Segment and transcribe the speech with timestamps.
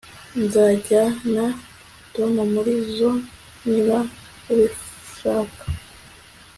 [0.41, 1.45] Nzajyana
[2.13, 3.15] Tom muri zoo
[3.67, 3.97] niba
[4.51, 5.63] ubishaka